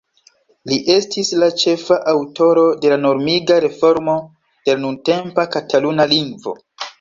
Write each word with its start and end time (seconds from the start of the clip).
Li 0.69 0.77
estis 0.93 1.27
la 1.43 1.49
ĉefa 1.63 1.97
aŭtoro 2.13 2.63
de 2.85 2.91
la 2.93 2.97
normiga 3.03 3.59
reformo 3.67 4.17
de 4.41 4.75
la 4.77 4.83
nuntempa 4.87 5.47
Kataluna 5.59 6.09
lingvo. 6.17 6.57